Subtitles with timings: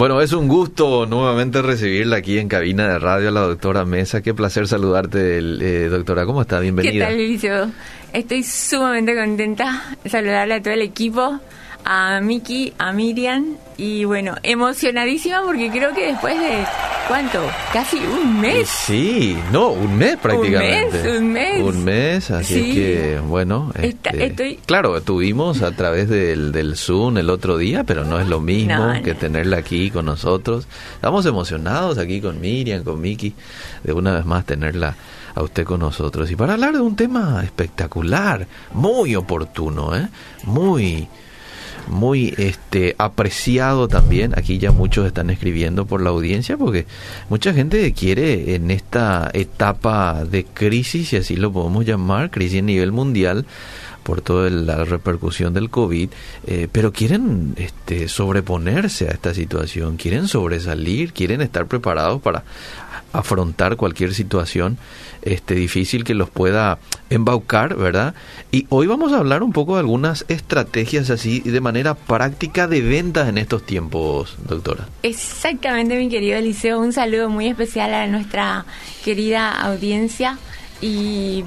[0.00, 4.22] Bueno, es un gusto nuevamente recibirla aquí en cabina de radio, la doctora Mesa.
[4.22, 6.24] Qué placer saludarte, eh, doctora.
[6.24, 6.58] ¿Cómo está?
[6.58, 7.10] Bienvenida.
[7.10, 7.74] ¿Qué tal,
[8.10, 11.38] Estoy sumamente contenta de saludarle a todo el equipo
[11.84, 16.64] a Miki, a Miriam y bueno, emocionadísima porque creo que después de
[17.10, 17.40] ¿cuánto?
[17.72, 18.68] Casi un mes.
[18.68, 21.18] Sí, no, un mes prácticamente.
[21.18, 22.30] Un mes, un mes.
[22.30, 28.04] así que bueno, este, claro, tuvimos a través del, del Zoom el otro día, pero
[28.04, 30.68] no es lo mismo que tenerla aquí con nosotros.
[30.94, 33.34] Estamos emocionados aquí con Miriam, con Miki,
[33.82, 34.94] de una vez más tenerla
[35.34, 40.08] a usted con nosotros y para hablar de un tema espectacular, muy oportuno, ¿eh?
[40.44, 41.08] muy
[41.90, 44.32] muy este apreciado también.
[44.38, 46.86] Aquí ya muchos están escribiendo por la audiencia porque
[47.28, 52.62] mucha gente quiere en esta etapa de crisis, si así lo podemos llamar, crisis a
[52.62, 53.46] nivel mundial
[54.02, 56.08] por toda la repercusión del COVID,
[56.46, 62.44] eh, pero quieren este, sobreponerse a esta situación, quieren sobresalir, quieren estar preparados para
[63.12, 64.78] afrontar cualquier situación
[65.22, 66.78] este, difícil que los pueda
[67.10, 68.14] embaucar, ¿verdad?
[68.52, 72.80] Y hoy vamos a hablar un poco de algunas estrategias así de manera práctica de
[72.80, 74.88] ventas en estos tiempos, doctora.
[75.02, 76.80] Exactamente, mi querido Eliseo.
[76.80, 78.64] Un saludo muy especial a nuestra
[79.04, 80.38] querida audiencia
[80.80, 81.44] y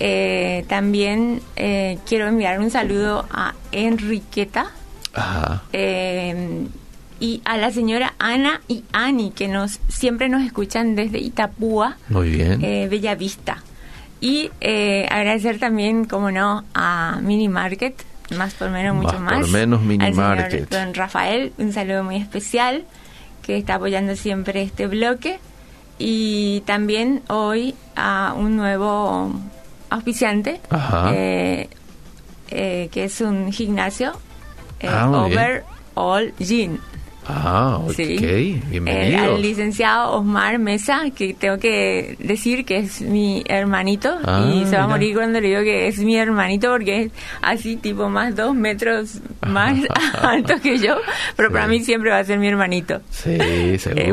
[0.00, 4.70] eh, también eh, quiero enviar un saludo a Enriqueta.
[5.12, 5.62] Ajá.
[5.72, 6.66] Eh,
[7.20, 12.30] y a la señora Ana y Ani, que nos siempre nos escuchan desde Itapúa, Muy
[12.30, 12.64] bien.
[12.64, 13.62] Eh, Bella Vista.
[14.20, 17.94] Y eh, agradecer también, como no, a Mini Market,
[18.36, 19.40] más por menos, mucho más.
[19.40, 20.70] Por menos Mini Market.
[20.70, 22.84] Don Rafael, un saludo muy especial,
[23.42, 25.38] que está apoyando siempre este bloque.
[25.98, 29.30] Y también hoy a un nuevo
[29.90, 30.60] auspiciante,
[31.12, 31.68] eh,
[32.48, 34.12] que es un gimnasio,
[34.88, 36.78] ah, Overall Gym.
[37.26, 39.34] Ah, ok, bienvenido.
[39.34, 44.76] al licenciado Osmar Mesa, que tengo que decir que es mi hermanito ah, y se
[44.76, 48.36] va a morir cuando le digo que es mi hermanito porque es así tipo más
[48.36, 49.78] dos metros más
[50.22, 50.96] alto que yo,
[51.36, 53.00] pero para mí siempre va a ser mi hermanito.
[53.10, 54.12] Sí, eh,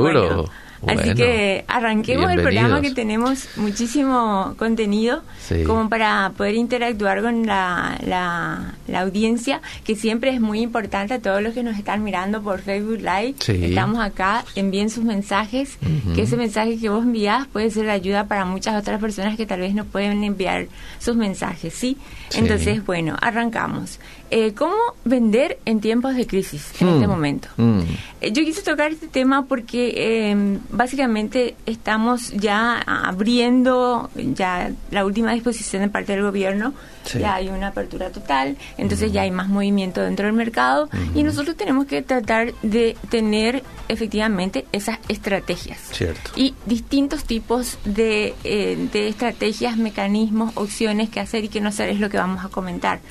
[0.88, 5.22] Así que arranquemos el programa que tenemos muchísimo contenido
[5.66, 11.41] como para poder interactuar con la, la, audiencia, que siempre es muy importante a todos
[11.41, 13.36] los que nos están mirando por Facebook Live.
[13.47, 15.78] Estamos acá, envíen sus mensajes,
[16.16, 19.46] que ese mensaje que vos envías puede ser de ayuda para muchas otras personas que
[19.46, 20.68] tal vez no pueden enviar
[21.00, 21.97] sus mensajes, ¿sí?
[22.34, 24.00] Entonces, bueno, arrancamos.
[24.34, 27.09] Eh, ¿Cómo vender en tiempos de crisis en este mm.
[27.09, 27.50] momento?
[27.58, 27.81] Mm.
[28.22, 35.34] Eh, yo quise tocar este tema porque em, básicamente estamos ya abriendo ya la última
[35.34, 36.74] disposición de parte del gobierno,
[37.20, 41.58] ya hay una apertura total, entonces ya hay más movimiento dentro del mercado y nosotros
[41.58, 45.80] tenemos que tratar de tener efectivamente esas estrategias.
[45.91, 46.31] Cierto.
[46.36, 51.90] Y distintos tipos de, eh, de estrategias, mecanismos, opciones que hacer y que no hacer
[51.90, 53.02] es lo que vamos a comentar.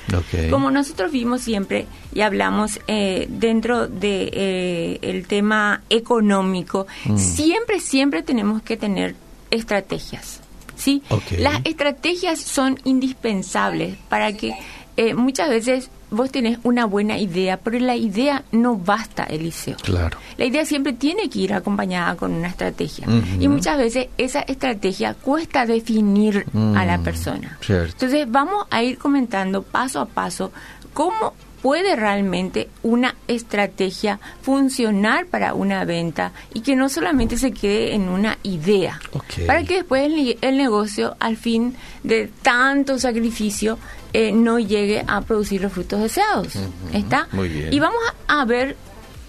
[0.49, 7.17] Como nosotros vimos siempre y hablamos eh, dentro de eh, el tema económico, mm.
[7.17, 9.15] siempre, siempre tenemos que tener
[9.49, 10.41] estrategias.
[10.75, 11.03] ¿sí?
[11.37, 14.53] Las estrategias son indispensables para que
[14.97, 19.77] eh, muchas veces vos tenés una buena idea, pero la idea no basta, Eliseo.
[19.77, 20.17] Claro.
[20.37, 23.07] La idea siempre tiene que ir acompañada con una estrategia.
[23.39, 26.45] Y muchas veces esa estrategia cuesta definir
[26.75, 27.57] a la mm, persona.
[27.67, 30.51] Entonces vamos a ir comentando paso a paso
[30.93, 37.93] cómo puede realmente una estrategia funcionar para una venta y que no solamente se quede
[37.93, 38.99] en una idea,
[39.45, 43.77] para que después el, negocio al fin de tanto sacrificio
[44.13, 46.53] eh, no llegue a producir los frutos deseados.
[46.93, 47.27] ¿Está?
[47.31, 47.71] Muy bien.
[47.71, 48.75] Y vamos a, ver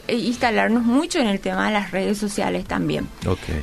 [0.08, 3.06] e instalarnos mucho en el tema de las redes sociales también.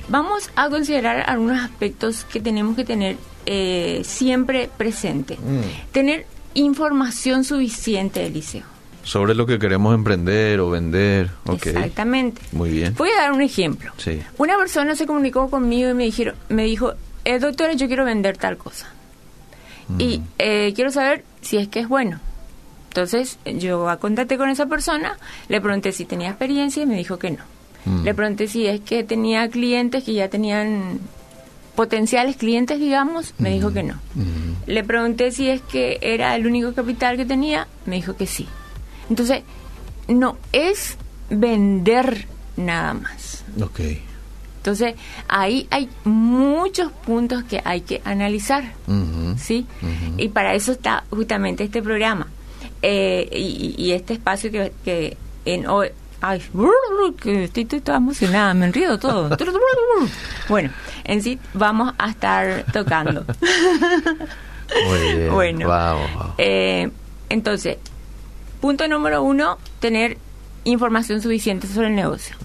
[0.07, 5.35] Vamos a considerar algunos aspectos que tenemos que tener eh, siempre presente.
[5.35, 5.91] Mm.
[5.91, 8.63] Tener información suficiente, Eliseo.
[9.03, 11.31] Sobre lo que queremos emprender o vender.
[11.51, 12.41] Exactamente.
[12.51, 12.93] Muy bien.
[12.95, 13.91] Voy a dar un ejemplo.
[13.97, 14.21] Sí.
[14.37, 16.93] Una persona se comunicó conmigo y me, dijeron, me dijo,
[17.25, 18.87] eh, doctora, yo quiero vender tal cosa.
[19.97, 20.23] Y mm.
[20.37, 22.19] eh, quiero saber si es que es bueno.
[22.89, 25.17] Entonces yo contacté con esa persona,
[25.47, 27.43] le pregunté si tenía experiencia y me dijo que no.
[27.85, 28.03] Mm.
[28.03, 30.99] Le pregunté si es que tenía clientes que ya tenían
[31.79, 34.01] potenciales clientes, digamos, me dijo que no.
[34.67, 38.49] Le pregunté si es que era el único capital que tenía, me dijo que sí.
[39.09, 39.43] Entonces,
[40.09, 40.97] no es
[41.29, 42.27] vender
[42.57, 43.45] nada más.
[43.61, 43.79] Ok.
[44.57, 44.95] Entonces,
[45.29, 48.73] ahí hay muchos puntos que hay que analizar,
[49.37, 49.65] ¿sí?
[50.17, 52.27] Y para eso está justamente este programa
[52.81, 55.15] eh, y, este espacio que, que
[55.45, 55.65] en
[56.21, 56.43] Ay,
[57.23, 59.29] estoy, toda emocionada, me enrío todo.
[60.49, 60.71] bueno,
[61.05, 63.25] en sí vamos a estar tocando.
[64.87, 65.29] Muy bien.
[65.31, 65.69] Bueno,
[66.37, 66.91] eh,
[67.29, 67.77] entonces,
[68.59, 70.17] punto número uno, tener
[70.63, 72.35] información suficiente sobre el negocio.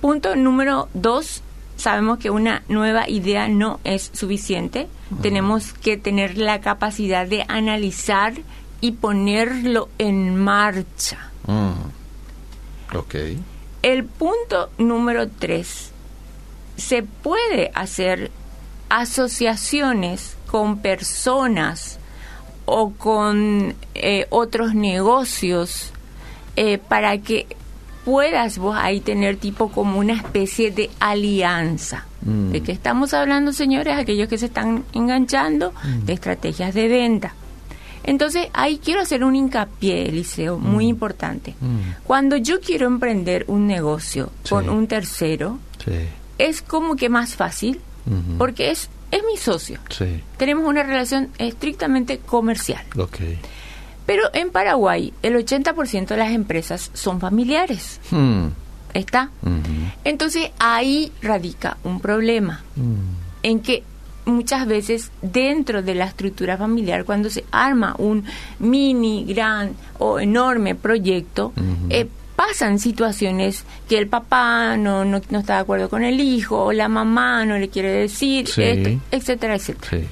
[0.00, 1.42] Punto número dos,
[1.76, 4.88] sabemos que una nueva idea no es suficiente.
[5.22, 8.34] Tenemos que tener la capacidad de analizar
[8.80, 11.30] y ponerlo en marcha.
[11.46, 11.99] Mm.
[12.94, 13.14] Ok.
[13.82, 15.90] El punto número tres,
[16.76, 18.30] se puede hacer
[18.88, 21.98] asociaciones con personas
[22.64, 25.92] o con eh, otros negocios
[26.56, 27.46] eh, para que
[28.04, 32.06] puedas vos ahí tener tipo como una especie de alianza.
[32.22, 32.50] Mm.
[32.50, 33.96] ¿De qué estamos hablando, señores?
[33.96, 36.06] Aquellos que se están enganchando mm.
[36.06, 37.34] de estrategias de venta.
[38.04, 40.88] Entonces, ahí quiero hacer un hincapié, Eliseo, muy mm.
[40.88, 41.54] importante.
[42.04, 45.58] Cuando yo quiero emprender un negocio con un tercero,
[46.38, 47.80] es como que más fácil,
[48.38, 49.80] porque es, es mi socio.
[50.36, 52.84] Tenemos una relación estrictamente comercial.
[52.96, 53.38] Okay.
[54.06, 58.00] Pero en Paraguay el 80% de las empresas son familiares.
[58.10, 58.48] Hmm.
[58.92, 59.30] ¿Está?
[60.02, 63.44] Entonces ahí radica un problema hmm.
[63.44, 63.84] en que
[64.24, 68.24] muchas veces dentro de la estructura familiar, cuando se arma un
[68.58, 71.52] mini, gran o enorme proyecto,
[71.88, 76.72] eh, pasan situaciones que el papá no, no, está de acuerdo con el hijo, o
[76.72, 78.48] la mamá no le quiere decir,
[79.10, 80.06] etcétera, etcétera.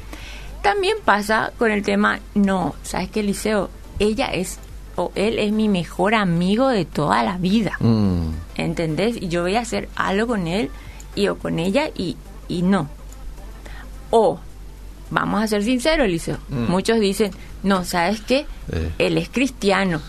[0.62, 3.70] También pasa con el tema, no, ¿sabes qué, Liceo?
[3.98, 4.58] ella es
[4.96, 7.76] o él es mi mejor amigo de toda la vida.
[7.80, 8.30] Mm.
[8.56, 9.16] ¿Entendés?
[9.20, 10.70] Y yo voy a hacer algo con él
[11.14, 12.16] y o con ella y,
[12.48, 12.88] y no.
[14.10, 14.38] O,
[15.10, 16.70] vamos a ser sinceros, Eliseo, mm.
[16.70, 17.30] muchos dicen,
[17.62, 18.46] no, ¿sabes qué?
[18.72, 18.92] Eh.
[18.98, 20.00] Él es cristiano,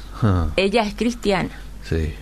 [0.55, 1.51] ella es cristiana.
[1.83, 2.13] Sí.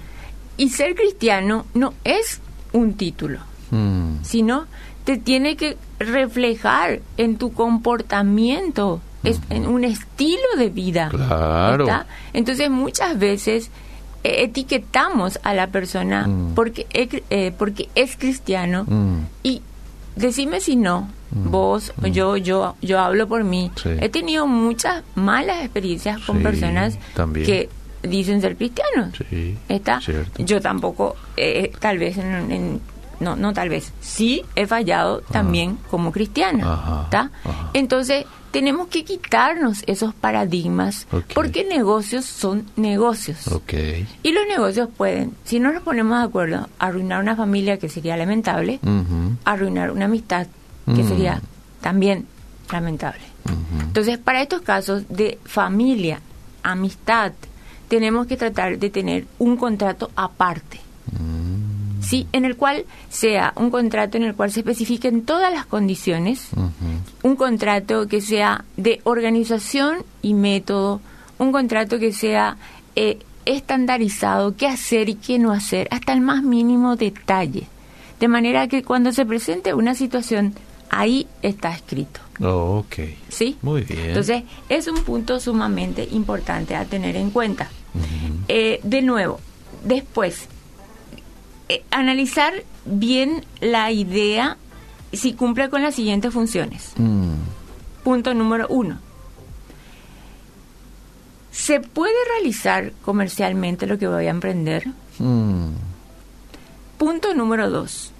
[0.58, 2.42] Y ser cristiano no es
[2.74, 3.40] un título,
[3.72, 4.24] mm.
[4.24, 4.66] sino
[5.04, 11.10] te tiene que reflejar en tu comportamiento es un estilo de vida.
[11.10, 11.88] Claro.
[12.34, 13.70] Entonces muchas veces
[14.24, 16.54] eh, etiquetamos a la persona mm.
[16.56, 16.88] porque,
[17.30, 19.18] eh, porque es cristiano mm.
[19.44, 19.62] y
[20.18, 21.50] decime si no, mm.
[21.50, 23.72] vos, yo, yo, yo hablo por mí.
[23.86, 26.98] He tenido muchas malas experiencias con personas
[27.34, 27.70] que
[28.04, 29.14] dicen ser cristianos.
[29.70, 30.00] ¿Está?
[30.38, 32.82] Yo tampoco, eh, tal vez en,
[33.20, 37.04] no, no tal vez, sí he fallado también como cristiana.
[37.06, 37.32] ¿está?
[37.74, 43.48] Entonces, tenemos que quitarnos esos paradigmas porque negocios son negocios.
[44.24, 48.18] Y los negocios pueden, si no nos ponemos de acuerdo, arruinar una familia que sería
[48.18, 48.80] lamentable,
[49.46, 50.48] arruinar una amistad
[50.86, 51.08] que mm.
[51.08, 51.42] sería
[51.82, 52.26] también
[52.72, 53.22] lamentable.
[53.80, 56.20] Entonces, para estos casos de familia,
[56.64, 57.34] amistad,
[57.88, 60.80] tenemos que tratar de tener un contrato aparte.
[62.08, 62.28] ¿Sí?
[62.32, 66.50] en el cual sea un contrato en el cual se especifiquen todas las condiciones,
[67.24, 71.02] un contrato que sea de organización y método,
[71.38, 72.58] un contrato que sea
[72.96, 77.68] eh, estandarizado, qué hacer y qué no hacer, hasta el más mínimo detalle.
[78.20, 80.54] De manera que cuando se presente una situación,
[80.90, 82.20] ahí está escrito.
[82.42, 83.10] Oh, ok.
[83.30, 83.58] ¿Sí?
[83.62, 84.10] Muy bien.
[84.10, 87.70] Entonces, es un punto sumamente importante a tener en cuenta.
[88.48, 89.40] Eh, de nuevo,
[89.84, 90.48] después,
[91.70, 92.54] eh, analizar
[92.86, 94.58] bien la idea
[95.14, 96.94] si cumple con las siguientes funciones.
[96.98, 97.34] Mm.
[98.04, 99.00] Punto número uno.
[101.52, 104.88] ¿Se puede realizar comercialmente lo que voy a emprender?
[105.20, 105.70] Mm.
[106.98, 108.12] Punto número dos.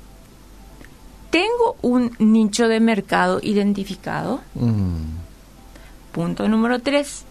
[1.30, 4.42] ¿Tengo un nicho de mercado identificado?
[4.56, 5.02] Mm.
[6.12, 7.26] Punto número tres.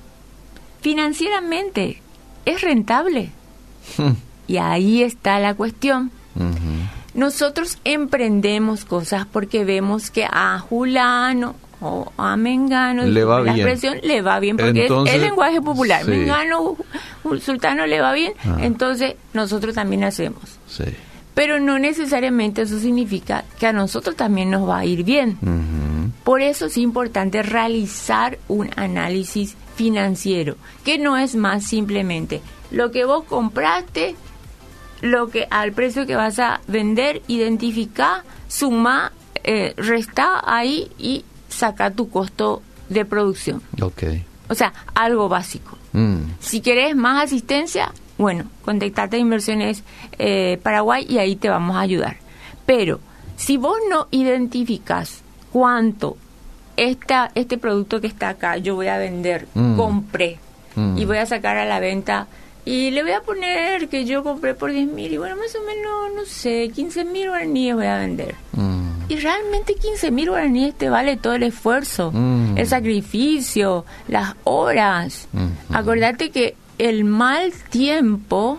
[0.81, 2.01] Financieramente,
[2.45, 3.33] ¿es rentable?
[4.47, 6.11] Y ahí está la cuestión.
[7.15, 13.67] Nosotros emprendemos cosas porque vemos que a Julano o a Mengano le va la bien.
[13.67, 16.05] expresión le va bien porque es el lenguaje popular.
[16.07, 16.77] Mengano,
[17.41, 18.59] Sultano le va bien, ah.
[18.61, 20.59] entonces nosotros también hacemos.
[21.35, 25.39] Pero no necesariamente eso significa que a nosotros también nos va a ir bien.
[26.25, 33.05] Por eso es importante realizar un análisis financiero, que no es más simplemente lo que
[33.05, 34.17] vos compraste
[35.01, 39.13] lo que al precio que vas a vender, identifica, suma,
[39.45, 43.63] eh, resta ahí y saca tu costo de producción.
[43.81, 44.25] Okay.
[44.49, 45.77] O sea, algo básico.
[45.93, 46.19] Mm.
[46.41, 49.83] Si querés más asistencia, bueno, contactate a Inversiones
[50.19, 52.17] eh, Paraguay y ahí te vamos a ayudar.
[52.65, 53.01] Pero
[53.37, 55.23] si vos no identificas
[55.53, 56.17] cuánto
[56.77, 59.77] esta, este producto que está acá yo voy a vender, mm.
[59.77, 60.39] compré
[60.77, 61.07] y mm.
[61.07, 62.27] voy a sacar a la venta
[62.67, 65.65] Y le voy a poner que yo compré por 10 mil y bueno, más o
[65.65, 68.35] menos, no sé, 15 mil guaraníes voy a vender.
[68.53, 68.87] Mm.
[69.09, 72.59] Y realmente 15 mil guaraníes te vale todo el esfuerzo, mm.
[72.59, 75.29] el sacrificio, las horas.
[75.33, 78.59] Mm, Acordate que el mal tiempo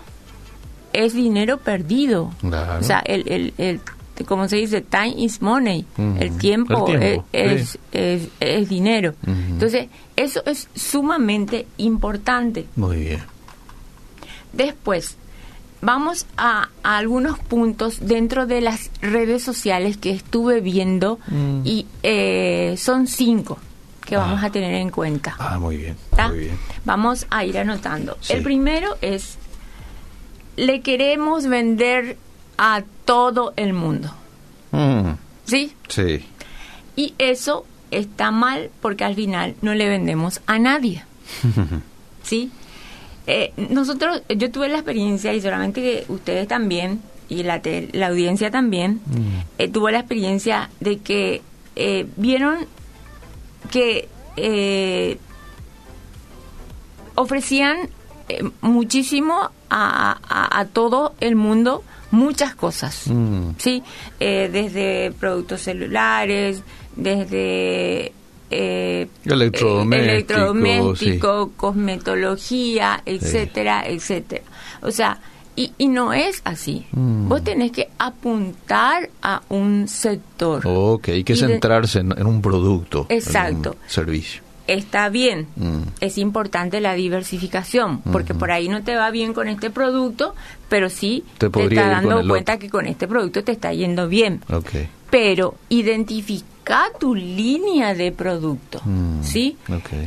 [0.94, 2.32] es dinero perdido.
[2.42, 3.80] O sea, el, el, el,
[4.26, 5.84] como se dice, time is money.
[6.18, 6.86] el, tiempo
[7.32, 9.12] Es, es, es, dinero.
[9.26, 12.64] Entonces, eso es sumamente importante.
[12.74, 13.37] Muy bien.
[14.58, 15.16] Después,
[15.80, 21.60] vamos a, algunos puntos dentro de las redes sociales que estuve viendo mm.
[21.64, 23.58] y eh, son cinco
[24.04, 24.18] que ah.
[24.18, 25.36] vamos a tener en cuenta.
[25.38, 25.96] Ah, muy bien.
[26.84, 28.18] Vamos a ir anotando.
[28.28, 29.38] El primero es,
[30.56, 32.16] le queremos vender
[32.56, 34.12] a todo el mundo.
[34.72, 35.10] Mm.
[35.44, 35.72] ¿Sí?
[35.86, 36.26] Sí.
[36.96, 41.04] Y eso está mal porque al final no le vendemos a nadie.
[42.24, 42.50] ¿Sí?
[43.30, 47.60] Eh, nosotros, yo tuve la experiencia y solamente que ustedes también y la,
[47.92, 49.58] la audiencia también mm.
[49.58, 51.42] eh, tuvo la experiencia de que
[51.76, 52.60] eh, vieron
[53.70, 54.08] que
[57.16, 57.90] ofrecían
[58.62, 63.50] muchísimo a, a, todo el mundo muchas cosas, mm.
[63.58, 63.82] ¿sí?
[64.18, 66.62] desde productos celulares,
[66.96, 68.12] desde
[68.50, 74.44] eh, electrodoméstico, cosmetología, etcétera, etcétera.
[74.82, 75.18] O sea,
[75.56, 76.86] y, y, no es así.
[76.92, 77.28] Mm.
[77.28, 80.62] Vos tenés que apuntar a un sector.
[80.64, 83.06] Ok, hay que centrarse en, un producto.
[83.08, 83.72] Exacto.
[83.72, 84.42] En un servicio.
[84.68, 85.80] Está bien, mm.
[86.00, 90.34] es importante la diversificación, porque por ahí no te va bien con este producto,
[90.68, 94.42] pero sí te, te está dando cuenta que con este producto te está yendo bien.
[94.50, 94.90] Okay.
[95.10, 96.57] Pero identificar
[96.98, 99.56] tu línea de producto, mm, ¿sí?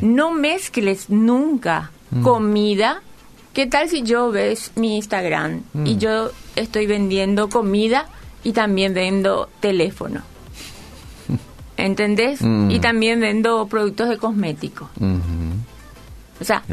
[0.01, 2.21] No mezcles nunca mm.
[2.21, 3.01] comida.
[3.53, 5.99] ¿Qué tal si yo ves mi Instagram y mm.
[5.99, 8.07] yo estoy vendiendo comida
[8.43, 10.21] y también vendo teléfono?
[11.77, 12.39] ¿Entendés?
[12.41, 14.89] Y también vendo productos de cosméticos.
[16.41, 16.63] O sea,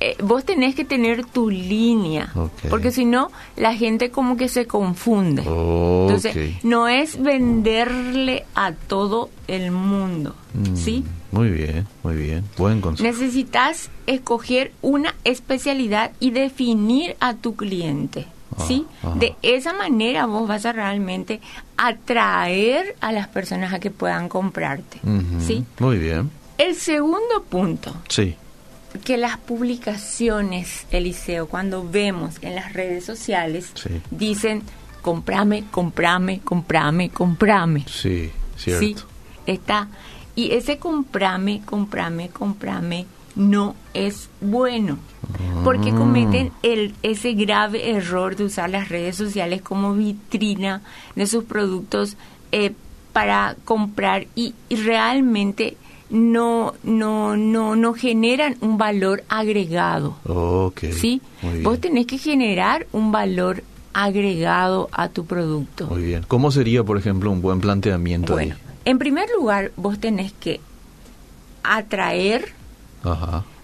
[0.00, 2.32] eh, vos tenés que tener tu línea,
[2.68, 5.42] porque si no, la gente como que se confunde.
[5.42, 11.04] Entonces, no es venderle a todo el mundo, mm, ¿sí?
[11.30, 12.44] Muy bien, muy bien.
[12.58, 13.08] Buen consejo.
[13.08, 18.26] Necesitas escoger una especialidad y definir a tu cliente.
[18.68, 18.86] ¿Sí?
[19.16, 21.40] De esa manera vos vas a realmente
[21.76, 25.00] atraer a las personas a que puedan comprarte.
[25.40, 25.64] ¿Sí?
[25.80, 26.30] Muy bien.
[26.56, 27.92] El segundo punto.
[28.08, 28.36] Sí
[29.02, 33.72] que las publicaciones, Eliseo, cuando vemos en las redes sociales,
[34.10, 34.62] dicen,
[35.02, 37.84] comprame, comprame, comprame, comprame.
[37.88, 38.80] Sí, cierto.
[38.80, 38.96] Sí,
[39.46, 39.88] está.
[40.36, 44.98] Y ese comprame, comprame, comprame no es bueno.
[45.64, 45.96] Porque ah.
[45.96, 50.82] cometen el, ese grave error de usar las redes sociales como vitrina
[51.16, 52.16] de sus productos
[52.52, 52.72] eh,
[53.12, 55.76] para comprar y, y realmente
[56.10, 60.16] no, no, no, no generan un valor agregado.
[60.24, 61.22] Okay, ¿Sí?
[61.62, 65.86] Vos tenés que generar un valor agregado a tu producto.
[65.86, 66.24] Muy bien.
[66.28, 68.34] ¿Cómo sería, por ejemplo, un buen planteamiento?
[68.34, 70.60] Bueno, en primer lugar, vos tenés que
[71.62, 72.52] atraer,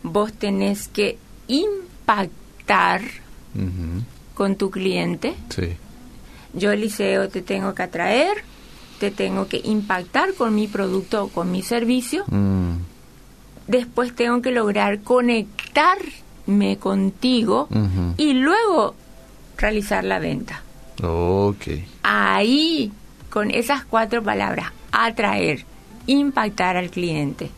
[0.02, 1.18] vos tenés que
[1.48, 3.02] impactar
[4.34, 5.34] con tu cliente.
[5.50, 5.76] Sí.
[6.54, 8.44] Yo, Eliseo, te tengo que atraer,
[9.00, 12.24] te tengo que impactar con mi producto o con mi servicio.
[12.28, 12.74] Mm.
[13.66, 17.68] Después tengo que lograr conectarme contigo
[18.18, 18.94] y luego
[19.56, 20.62] realizar la venta.
[21.02, 21.86] Okay.
[22.02, 22.92] Ahí,
[23.30, 25.64] con esas cuatro palabras, atraer,
[26.06, 27.50] impactar al cliente,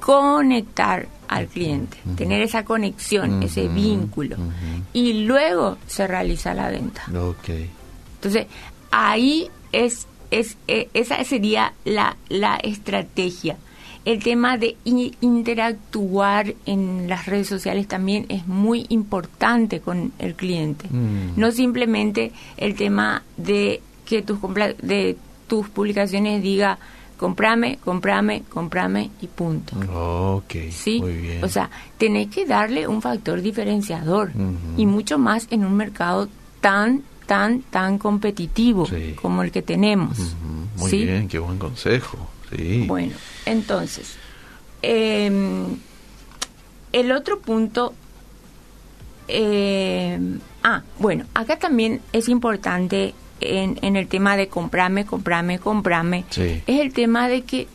[0.00, 4.36] conectar al cliente, tener esa conexión, ese vínculo,
[4.94, 7.02] y luego se realiza la venta.
[7.12, 7.68] Okay.
[8.14, 8.46] Entonces,
[8.90, 13.56] ahí es es, eh, esa sería la, la estrategia.
[14.04, 20.86] El tema de interactuar en las redes sociales también es muy importante con el cliente.
[20.88, 21.32] Mm.
[21.36, 24.38] No simplemente el tema de que tus,
[24.80, 25.16] de
[25.48, 26.78] tus publicaciones diga
[27.16, 29.76] comprame, comprame, comprame y punto.
[29.92, 31.00] Ok, ¿Sí?
[31.00, 31.44] muy bien.
[31.44, 34.30] O sea, tenés que darle un factor diferenciador
[34.76, 36.28] y mucho más en un mercado
[36.60, 38.88] tan tan, tan competitivo
[39.20, 40.18] como el que tenemos.
[40.76, 42.18] Muy bien, qué buen consejo.
[42.54, 42.84] Sí.
[42.86, 43.14] Bueno,
[43.44, 44.14] entonces,
[44.82, 45.76] em,
[46.92, 47.92] el otro punto,
[49.26, 56.24] em, ah, bueno, acá también es importante en, en el tema de comprarme, comprarme, comprarme,
[56.30, 57.66] es el tema de que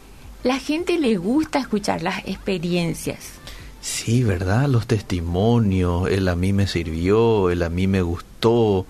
[0.44, 3.34] la gente le gusta escuchar las experiencias.
[3.82, 4.68] Sí, ¿verdad?
[4.70, 8.86] Los testimonios, el a mí me sirvió, el a mí me gustó.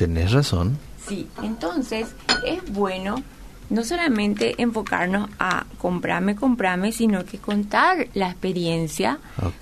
[0.00, 0.78] Tenés razón.
[1.06, 2.08] Sí, entonces
[2.46, 3.22] es bueno
[3.68, 9.18] no solamente enfocarnos a comprarme, comprarme, sino que contar la experiencia,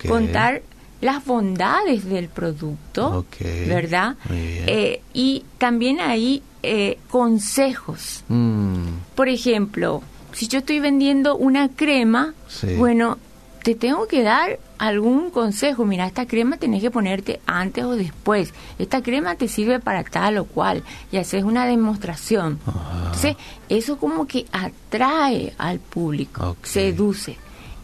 [0.07, 0.61] contar
[1.01, 3.25] las bondades del producto,
[3.67, 4.15] ¿verdad?
[4.29, 8.23] Eh, y también hay eh, consejos.
[8.29, 8.87] Mm.
[9.15, 12.33] Por ejemplo, si yo estoy vendiendo una crema,
[12.77, 13.17] bueno,
[13.63, 15.85] te tengo que dar algún consejo.
[15.85, 18.53] Mira, esta crema tenés que ponerte antes o después.
[18.77, 20.83] Esta crema te sirve para tal o cual.
[21.11, 22.59] Y haces una demostración.
[22.65, 23.35] Entonces,
[23.67, 27.37] eso como que atrae al público, seduce.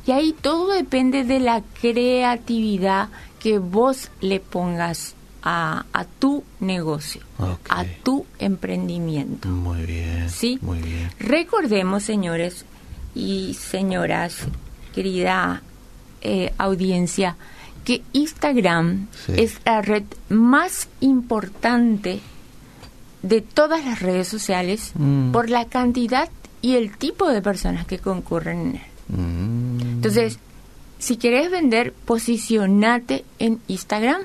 [0.07, 7.21] Y ahí todo depende de la creatividad que vos le pongas a, a tu negocio,
[7.69, 9.47] a tu emprendimiento.
[9.47, 10.29] Muy bien.
[10.29, 10.57] ¿Sí?
[10.61, 11.11] Muy bien.
[11.19, 12.65] Recordemos, señores
[13.13, 14.47] y señoras,
[14.95, 15.61] querida
[16.21, 17.35] eh, audiencia,
[17.83, 22.21] que Instagram es la red más importante
[23.21, 25.31] de todas las redes sociales mm.
[25.31, 26.29] por la cantidad
[26.61, 28.81] y el tipo de personas que concurren en él.
[29.09, 29.79] Mm.
[29.81, 30.39] Entonces,
[30.97, 34.21] si quieres vender, posicionate en Instagram.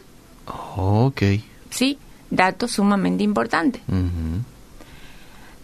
[0.47, 1.23] ok.
[1.69, 1.99] Sí,
[2.31, 3.81] dato sumamente importante.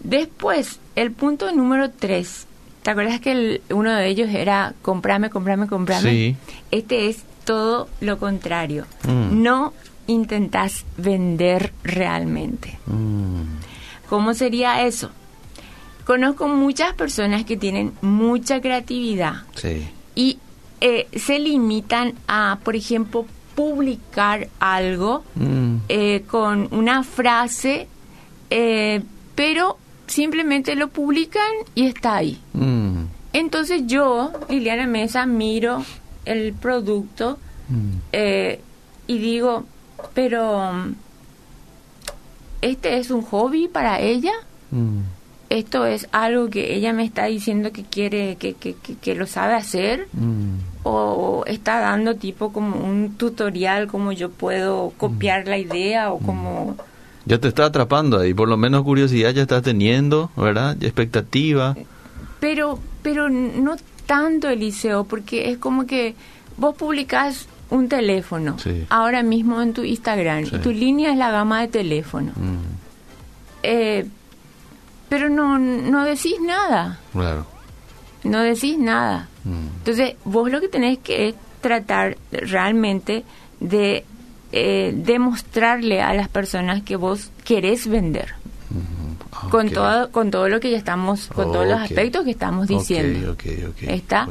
[0.00, 2.46] Después, el punto número tres.
[2.86, 6.08] ¿Te acuerdas que uno de ellos era comprame, comprame, comprame?
[6.08, 6.36] Sí.
[6.70, 8.86] Este es todo lo contrario.
[9.02, 9.42] Mm.
[9.42, 9.72] No
[10.06, 12.78] intentas vender realmente.
[12.86, 13.42] Mm.
[14.08, 15.10] ¿Cómo sería eso?
[16.04, 19.42] Conozco muchas personas que tienen mucha creatividad
[20.14, 20.38] y
[20.80, 23.26] eh, se limitan a, por ejemplo,
[23.56, 25.76] publicar algo mm.
[25.88, 27.88] eh, con una frase,
[28.50, 29.02] eh,
[29.34, 29.76] pero
[30.06, 32.40] simplemente lo publican y está ahí.
[32.52, 33.04] Mm.
[33.32, 35.84] Entonces yo, Liliana Mesa, miro
[36.24, 38.16] el producto mm.
[39.06, 39.64] y digo,
[40.14, 40.70] pero
[42.62, 44.32] ¿este es un hobby para ella?
[45.48, 49.54] esto es algo que ella me está diciendo que quiere, que, que, que, lo sabe
[49.54, 50.56] hacer, mm.
[50.82, 56.26] o está dando tipo como un tutorial, como yo puedo copiar la idea, o mm.
[56.26, 56.76] como...
[57.26, 60.76] Ya te está atrapando ahí, por lo menos curiosidad ya estás teniendo, ¿verdad?
[60.82, 61.76] expectativa.
[62.40, 66.14] Pero, pero no tanto, Eliseo, porque es como que
[66.56, 68.56] vos publicás un teléfono
[68.88, 72.32] ahora mismo en tu Instagram y tu línea es la gama de teléfono.
[72.36, 72.58] Mm.
[73.64, 74.06] Eh,
[75.08, 77.00] pero no, no decís nada.
[77.12, 77.46] Claro.
[78.22, 79.28] No decís nada.
[79.44, 79.66] Mm.
[79.78, 83.24] Entonces, vos lo que tenés que es tratar realmente
[83.60, 84.04] de
[84.58, 88.34] eh, demostrarle a las personas que vos querés vender.
[89.50, 93.36] Con todo con todo lo que ya estamos con todos los aspectos que estamos diciendo.
[93.82, 94.26] está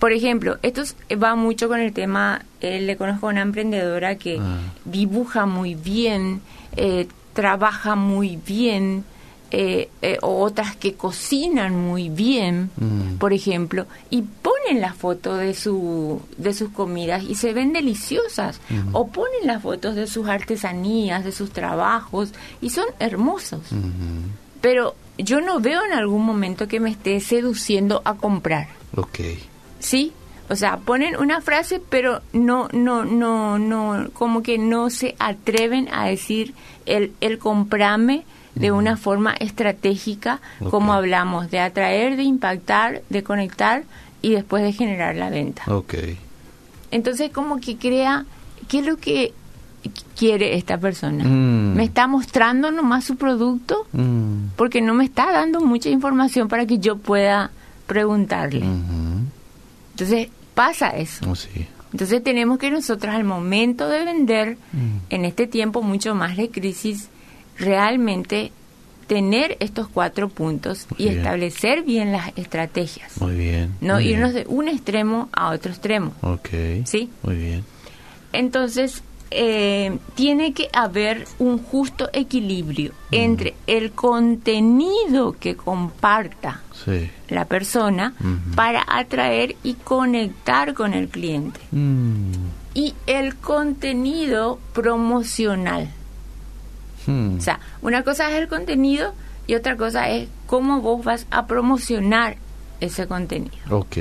[0.00, 0.82] por ejemplo esto
[1.22, 4.58] va mucho con el tema eh, le conozco a una emprendedora que ah.
[4.84, 6.42] dibuja muy bien
[6.76, 9.04] eh, trabaja muy bien
[9.50, 13.16] eh, eh, o otras que cocinan muy bien, mm.
[13.16, 14.22] por ejemplo, y
[14.68, 18.60] ponen la foto de, su, de sus comidas y se ven deliciosas,
[18.92, 23.60] o ponen las fotos de sus artesanías, de sus trabajos, y son hermosos.
[24.60, 28.68] Pero yo no veo en algún momento que me esté seduciendo a comprar.
[28.94, 29.20] Ok.
[29.78, 30.12] ¿Sí?
[30.50, 35.88] O sea, ponen una frase, pero no, no, no, no, como que no se atreven
[35.92, 36.54] a decir
[36.86, 43.84] el, el comprame de una forma estratégica, como hablamos, de atraer, de impactar, de conectar
[44.22, 45.62] y después de generar la venta.
[45.66, 46.18] Okay.
[46.90, 48.24] Entonces, como que crea,
[48.68, 49.32] ¿qué es lo que
[50.16, 51.24] quiere esta persona?
[51.24, 51.74] Mm.
[51.74, 53.86] ¿Me está mostrando nomás su producto?
[53.92, 54.48] Mm.
[54.56, 57.50] Porque no me está dando mucha información para que yo pueda
[57.86, 58.66] preguntarle.
[59.92, 61.30] Entonces, pasa eso.
[61.30, 61.66] Oh, sí.
[61.92, 64.96] Entonces tenemos que nosotros al momento de vender, mm.
[65.10, 67.08] en este tiempo mucho más de crisis,
[67.58, 68.52] realmente
[69.08, 73.20] tener estos cuatro puntos y establecer bien las estrategias.
[73.20, 73.74] Muy bien.
[73.80, 76.12] No irnos de un extremo a otro extremo.
[76.20, 76.48] Ok.
[76.84, 77.10] ¿Sí?
[77.22, 77.64] Muy bien.
[78.32, 83.14] Entonces, eh, tiene que haber un justo equilibrio mm.
[83.14, 86.62] entre el contenido que comparta
[87.28, 88.14] la persona
[88.54, 92.32] para atraer y conectar con el cliente mm.
[92.72, 95.90] y el contenido promocional.
[97.08, 97.38] Hmm.
[97.38, 99.14] O sea, una cosa es el contenido
[99.46, 102.36] y otra cosa es cómo vos vas a promocionar
[102.80, 103.56] ese contenido.
[103.70, 103.96] Ok.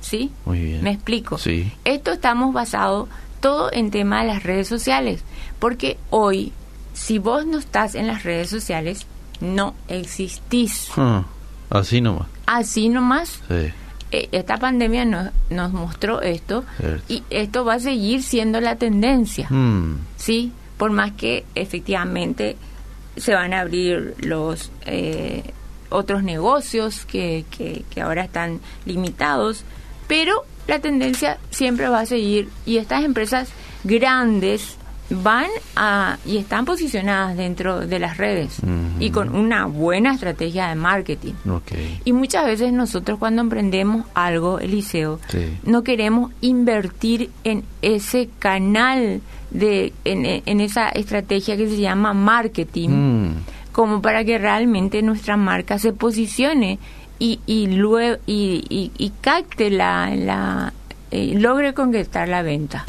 [0.00, 0.30] ¿Sí?
[0.46, 0.82] Muy bien.
[0.82, 1.36] ¿Me explico?
[1.38, 1.70] Sí.
[1.84, 3.08] Esto estamos basados
[3.40, 5.22] todo en tema de las redes sociales,
[5.58, 6.52] porque hoy,
[6.94, 9.06] si vos no estás en las redes sociales,
[9.40, 10.88] no existís.
[10.96, 11.24] Ah,
[11.68, 12.28] así nomás.
[12.46, 13.40] Así nomás.
[13.48, 13.72] Sí.
[14.12, 16.64] eh, esta pandemia nos, nos mostró esto
[17.08, 19.96] y esto va a seguir siendo la tendencia, mm.
[20.16, 20.52] ¿sí?
[20.76, 22.56] Por más que efectivamente
[23.16, 25.42] se van a abrir los eh,
[25.90, 29.64] otros negocios que, que, que ahora están limitados,
[30.08, 33.48] pero la tendencia siempre va a seguir y estas empresas
[33.84, 34.76] grandes
[35.10, 38.58] van a y están posicionadas dentro de las redes
[38.98, 41.34] y con una buena estrategia de marketing.
[42.04, 45.20] Y muchas veces nosotros cuando emprendemos algo, Eliseo,
[45.64, 49.20] no queremos invertir en ese canal
[49.52, 53.34] de en, esa estrategia que se llama marketing mm.
[53.72, 56.78] como para que realmente nuestra marca se posicione
[57.18, 60.72] y y luego y, y, capte la, la
[61.10, 62.86] eh, logre conquistar la venta.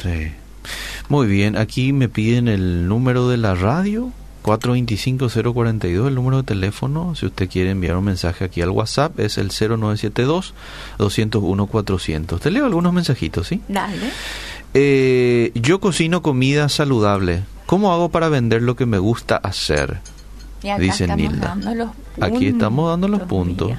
[1.08, 4.10] Muy bien, aquí me piden el número de la radio,
[4.44, 7.14] 425-042, el número de teléfono.
[7.14, 12.40] Si usted quiere enviar un mensaje aquí al WhatsApp, es el 0972-201-400.
[12.40, 13.60] Te leo algunos mensajitos, ¿sí?
[13.68, 14.10] Dale.
[14.74, 17.44] Eh, yo cocino comida saludable.
[17.66, 20.00] ¿Cómo hago para vender lo que me gusta hacer?
[20.78, 21.56] Dice Nilda.
[22.20, 23.72] Aquí estamos dando los puntos.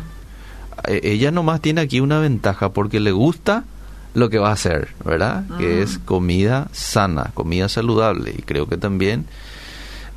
[0.87, 3.65] Eh, ella nomás tiene aquí una ventaja porque le gusta
[4.13, 5.45] lo que va a hacer, ¿verdad?
[5.57, 6.01] Que es ah.
[6.05, 8.33] comida sana, comida saludable.
[8.37, 9.25] Y creo que también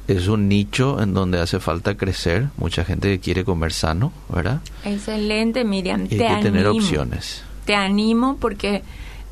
[0.07, 2.49] es un nicho en donde hace falta crecer.
[2.57, 4.61] Mucha gente quiere comer sano, ¿verdad?
[4.85, 6.07] Excelente, Miriam.
[6.09, 7.43] Y hay que tener opciones.
[7.65, 8.83] Te animo porque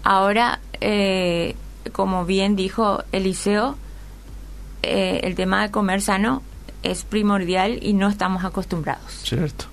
[0.07, 1.57] ahora, eh,
[1.92, 3.77] como bien dijo Eliseo,
[4.83, 6.42] eh, el tema de comer sano
[6.85, 9.11] es primordial y no estamos acostumbrados.
[9.25, 9.66] Cierto.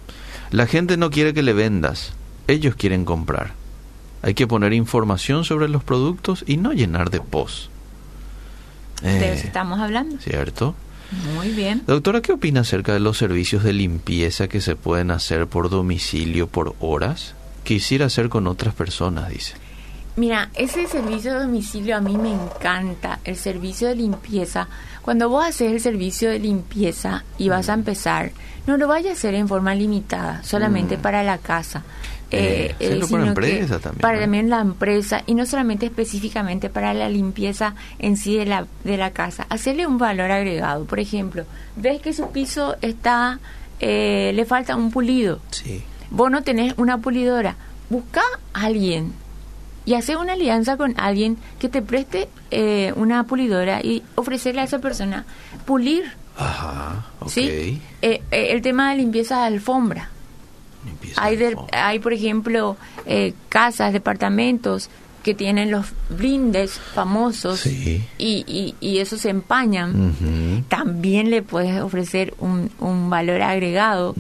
[0.50, 2.14] La gente no quiere que le vendas,
[2.48, 3.54] ellos quieren comprar.
[4.24, 7.70] Hay que poner información sobre los productos y no llenar de post.
[9.04, 10.18] de eso eh, estamos hablando.
[10.20, 10.74] ¿Cierto?
[11.36, 11.84] Muy bien.
[11.86, 16.48] Doctora, ¿qué opina acerca de los servicios de limpieza que se pueden hacer por domicilio
[16.48, 17.36] por horas?
[17.64, 19.63] Quisiera hacer con otras personas, dice.
[20.16, 24.68] Mira, ese servicio de domicilio a mí me encanta, el servicio de limpieza.
[25.02, 28.32] Cuando vos haces el servicio de limpieza y vas a empezar,
[28.68, 31.02] no lo vayas a hacer en forma limitada, solamente mm.
[31.02, 31.84] para la casa.
[32.30, 34.02] Eh, eh, para empresa también.
[34.02, 38.66] Para también la empresa y no solamente específicamente para la limpieza en sí de la,
[38.84, 39.46] de la casa.
[39.50, 40.86] Hacerle un valor agregado.
[40.86, 41.46] Por ejemplo,
[41.76, 43.40] ves que su piso está,
[43.80, 45.40] eh, le falta un pulido.
[45.52, 45.84] Sí.
[46.10, 47.56] Vos no tenés una pulidora.
[47.90, 48.22] Busca
[48.54, 49.14] a alguien
[49.86, 54.64] y hace una alianza con alguien que te preste eh, una pulidora y ofrecerle a
[54.66, 55.26] esa persona
[55.66, 56.12] pulir.
[56.36, 57.80] Ajá, ¿sí?
[58.02, 60.10] el tema de limpieza de alfombra
[61.18, 64.90] hay, hay, por ejemplo, eh, casas, departamentos
[65.24, 72.70] que tienen los blindes famosos y, y, esos se empañan, también le puedes ofrecer un,
[72.80, 74.14] un valor agregado,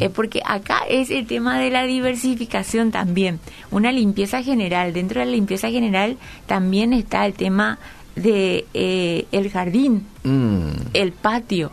[0.00, 3.38] eh, porque acá es el tema de la diversificación también,
[3.70, 6.16] una limpieza general, dentro de la limpieza general
[6.46, 7.78] también está el tema
[8.14, 10.70] de eh, el jardín, mm.
[10.94, 11.70] el patio,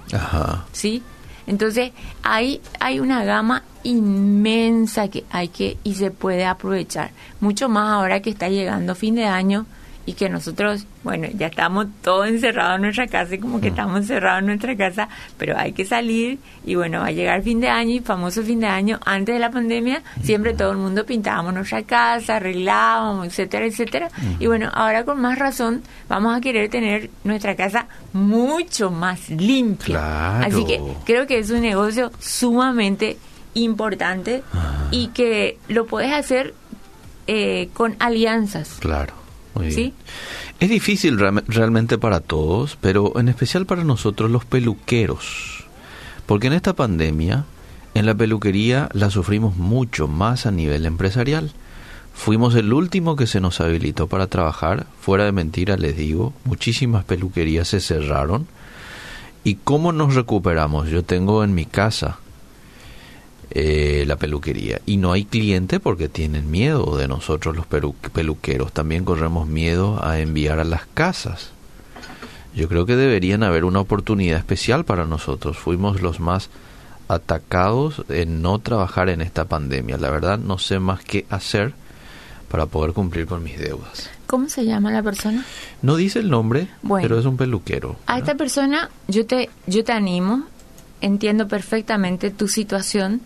[0.73, 1.01] ¿sí?
[1.47, 7.11] Entonces, ahí hay una gama inmensa que hay que y se puede aprovechar.
[7.39, 9.65] Mucho más ahora que está llegando fin de año
[10.05, 13.73] y que nosotros, bueno, ya estamos todos encerrados en nuestra casa y como que mm.
[13.73, 17.61] estamos encerrados en nuestra casa, pero hay que salir y bueno, va a llegar fin
[17.61, 21.05] de año y famoso fin de año, antes de la pandemia, siempre todo el mundo
[21.05, 24.09] pintábamos nuestra casa, arreglábamos, etcétera, etcétera.
[24.39, 30.39] Y bueno, ahora con más razón vamos a querer tener nuestra casa mucho más limpia.
[30.39, 33.17] Así que creo que es un negocio sumamente
[33.53, 34.43] importante
[34.91, 36.53] y que lo puedes hacer
[37.27, 38.77] eh, con alianzas.
[38.79, 39.22] Claro.
[39.69, 39.93] ¿Sí?
[40.59, 45.65] Es difícil realmente para todos, pero en especial para nosotros los peluqueros.
[46.25, 47.45] Porque en esta pandemia,
[47.93, 51.51] en la peluquería la sufrimos mucho más a nivel empresarial.
[52.13, 54.87] Fuimos el último que se nos habilitó para trabajar.
[55.01, 58.47] Fuera de mentira, les digo, muchísimas peluquerías se cerraron.
[59.43, 60.89] ¿Y cómo nos recuperamos?
[60.89, 62.19] Yo tengo en mi casa
[63.55, 64.81] eh, la peluquería.
[64.87, 68.71] Y no hay cliente porque tienen miedo de nosotros los peluqueros.
[68.71, 71.51] También corremos miedo a enviar a las casas.
[72.55, 75.55] Yo creo que deberían haber una oportunidad especial para nosotros.
[75.55, 76.49] Fuimos los más
[77.07, 79.99] atacados en no trabajar en esta pandemia.
[79.99, 81.73] La verdad no sé más qué hacer
[82.49, 84.09] para poder cumplir con mis deudas.
[84.25, 85.45] ¿Cómo se llama la persona?
[85.83, 86.69] No dice el nombre,
[87.01, 87.97] pero es un peluquero.
[88.07, 90.45] A esta persona yo te yo te animo
[91.03, 93.21] entiendo perfectamente tu situación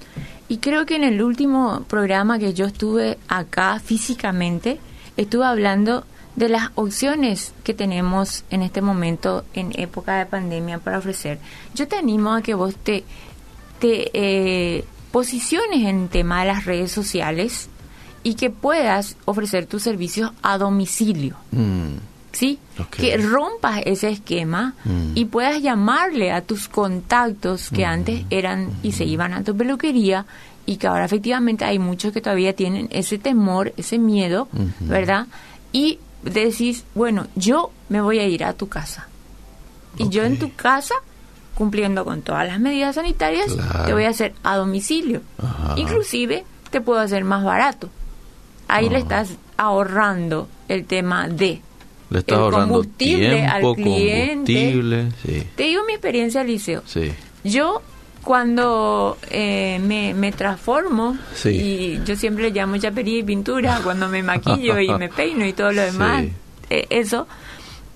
[0.49, 4.79] y creo que en el último programa que yo estuve acá físicamente,
[5.15, 10.97] estuve hablando de las opciones que tenemos en este momento en época de pandemia para
[10.97, 11.39] ofrecer.
[11.75, 13.03] Yo te animo a que vos te,
[13.79, 17.69] te eh, posiciones en tema de las redes sociales
[18.23, 21.35] y que puedas ofrecer tus servicios a domicilio.
[21.51, 22.16] Mm.
[22.37, 22.59] ¿Sí?
[22.91, 25.13] Que rompas ese esquema mm.
[25.15, 27.89] y puedas llamarle a tus contactos que mm.
[27.89, 30.27] antes eran y se iban a tu peluquería
[30.67, 34.49] y que ahora efectivamente hay muchos que todavía tienen ese temor, ese miedo,
[34.81, 35.25] ¿verdad?
[35.71, 39.07] Y decís, bueno, yo me voy a ir a tu casa.
[39.97, 40.93] Y yo en tu casa,
[41.55, 43.47] cumpliendo con todas las medidas sanitarias,
[43.87, 45.23] te voy a hacer a domicilio.
[45.75, 47.89] Inclusive te puedo hacer más barato.
[48.67, 51.63] Ahí le estás ahorrando el tema de
[52.09, 55.11] le estás ahorrando combustible al cliente.
[55.55, 56.83] Te digo mi experiencia, Liceo.
[56.85, 57.11] Sí.
[57.43, 57.81] Yo
[58.27, 64.77] cuando eh, me, transformo y yo siempre le llamo chapería y pintura cuando me maquillo
[64.81, 66.25] y me peino y todo lo demás
[66.69, 67.25] eh, eso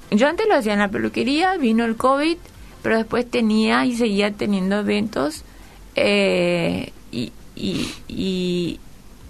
[0.10, 2.38] yo antes lo hacía en la peluquería vino el covid
[2.82, 5.44] pero después tenía y seguía teniendo eventos
[5.96, 7.34] eh, y,
[8.08, 8.80] y,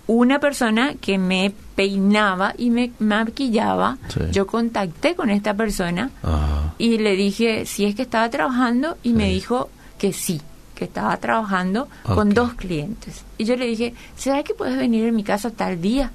[0.08, 3.98] una persona que me peinaba y me maquillaba,
[4.32, 6.12] yo contacté con esta persona
[6.78, 10.42] y le dije si es que estaba trabajando y me dijo que sí,
[10.76, 13.24] que estaba trabajando con dos clientes.
[13.38, 16.12] Y yo le dije, ¿será que puedes venir en mi casa tal día?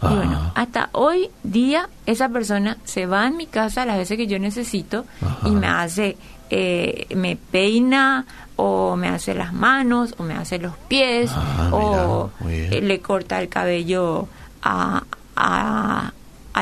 [0.00, 4.28] Y bueno, hasta hoy día esa persona se va en mi casa las veces que
[4.28, 5.04] yo necesito
[5.44, 6.16] y me hace,
[6.50, 12.30] eh, me peina o me hace las manos o me hace los pies ah, o
[12.44, 14.28] le corta el cabello
[14.62, 15.04] a,
[15.36, 16.12] a,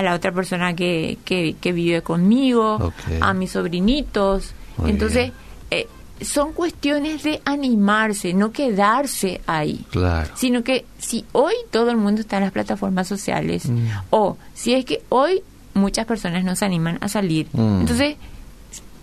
[0.03, 4.53] la otra persona que, que, vive conmigo, a mis sobrinitos.
[4.85, 5.33] Entonces,
[5.71, 5.89] eh,
[6.21, 9.85] son cuestiones de animarse, no quedarse ahí.
[9.91, 10.31] Claro.
[10.35, 13.87] Sino que si hoy todo el mundo está en las plataformas sociales mm.
[14.11, 15.43] o si es que hoy
[15.75, 17.49] muchas personas no se animan a salir.
[17.53, 17.81] Mm.
[17.81, 18.17] Entonces,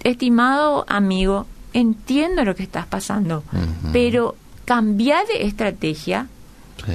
[0.03, 3.43] estimado amigo, entiendo lo que estás pasando,
[3.91, 4.35] pero
[4.65, 6.27] cambia de estrategia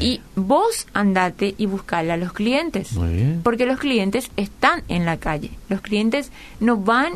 [0.00, 2.90] y vos andate y buscale a los clientes.
[3.42, 5.50] Porque los clientes están en la calle.
[5.68, 7.14] Los clientes no van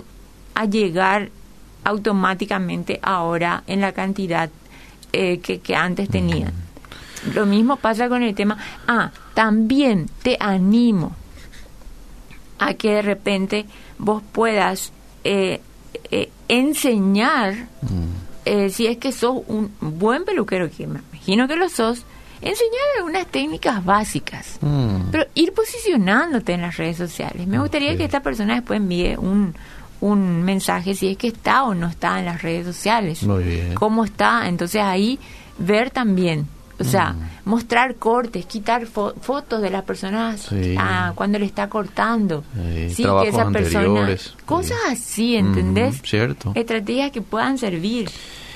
[0.54, 1.30] a llegar
[1.84, 4.50] automáticamente ahora en la cantidad
[5.12, 6.52] eh, que, que, antes tenían.
[7.34, 8.56] Lo mismo pasa con el tema.
[8.86, 11.14] Ah, también te animo
[12.58, 13.66] a que de repente
[13.98, 14.92] vos puedas
[15.24, 15.60] eh,
[16.10, 18.44] eh, enseñar, mm.
[18.44, 22.04] eh, si es que sos un buen peluquero, que me imagino que lo sos,
[22.40, 25.10] enseñar algunas técnicas básicas, mm.
[25.10, 27.46] pero ir posicionándote en las redes sociales.
[27.46, 29.54] Me gustaría que esta persona después envíe un,
[30.00, 33.22] un mensaje si es que está o no está en las redes sociales.
[33.22, 33.74] Muy bien.
[33.74, 34.48] ¿Cómo está?
[34.48, 35.18] Entonces ahí
[35.58, 36.46] ver también
[36.82, 37.30] o sea, mm.
[37.44, 42.44] mostrar cortes, quitar fotos de las personas ah, cuando le está cortando.
[42.88, 44.16] Sí, que esa persona.
[44.44, 46.00] Cosas así, ¿entendés?
[46.04, 46.52] cierto.
[46.54, 48.10] Estrategias que puedan servir.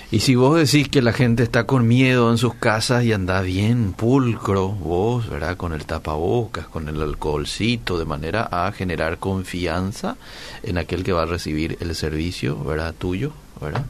[0.09, 3.41] Y si vos decís que la gente está con miedo en sus casas y anda
[3.41, 5.57] bien pulcro, vos, ¿verdad?
[5.57, 10.17] Con el tapabocas, con el alcoholcito, de manera a generar confianza
[10.63, 12.95] en aquel que va a recibir el servicio, ¿verdad?
[12.97, 13.85] Tuyo, ¿verdad?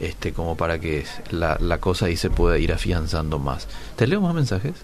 [0.00, 3.68] Este como para que la, la cosa ahí se pueda ir afianzando más.
[3.96, 4.74] ¿Te leo más mensajes?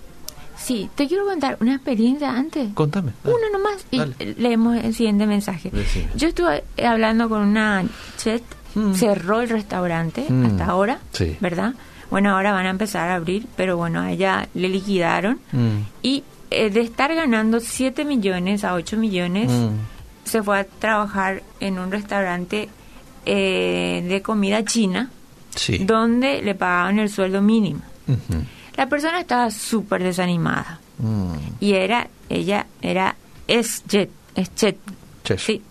[0.57, 2.73] Sí, te quiero contar una experiencia antes.
[2.75, 3.13] Contame.
[3.25, 4.01] Uno nomás y
[4.41, 5.73] leemos el siguiente mensaje.
[6.15, 7.85] Yo estuve hablando con una
[8.17, 8.45] chet,
[8.75, 8.95] mm.
[8.95, 10.47] cerró el restaurante mm.
[10.47, 10.99] hasta ahora,
[11.41, 11.75] ¿verdad?
[12.11, 15.79] Bueno, ahora van a empezar a abrir, pero bueno, a ella le liquidaron mm.
[16.03, 19.51] y eh, de estar ganando 7 millones a 8 millones,
[20.25, 22.69] se fue a trabajar en un restaurante
[23.27, 25.11] eh, de comida china,
[25.81, 27.83] donde le pagaban el sueldo mínimo.
[28.77, 30.81] La persona estaba súper desanimada.
[30.99, 31.35] Mm.
[31.61, 34.79] Y era, ella era, es jet, es jet.
[35.37, 35.63] Sí,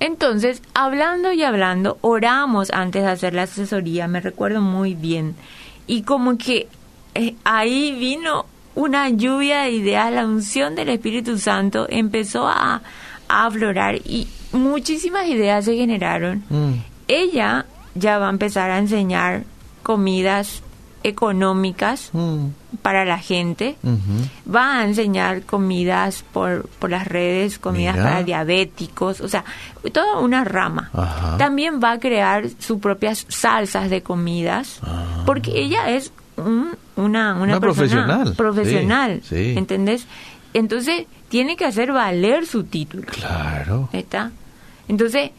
[0.00, 5.34] Entonces, hablando y hablando, oramos antes de hacer la asesoría, me recuerdo muy bien.
[5.86, 6.68] Y como que
[7.14, 12.80] eh, ahí vino una lluvia de ideas, la unción del Espíritu Santo empezó a,
[13.32, 16.44] a aflorar y muchísimas ideas se generaron.
[16.50, 16.72] Mm.
[17.08, 19.44] Ella ya va a empezar a enseñar
[19.82, 20.62] comidas
[21.02, 22.46] económicas mm.
[22.82, 23.76] para la gente.
[24.46, 29.44] Va a enseñar comidas por, por las redes, comidas para diabéticos, o sea,
[29.92, 30.90] toda una rama.
[31.38, 35.22] También va a crear sus propias salsas de comidas, ah.
[35.26, 36.12] porque ella es
[36.96, 38.34] una, una, profesional.
[38.36, 40.06] Profesional, ¿entendés?
[40.54, 43.04] Entonces, tiene que hacer valer su título.
[43.06, 43.88] Claro.
[43.92, 44.32] ¿Está?
[44.88, 45.30] Entonces,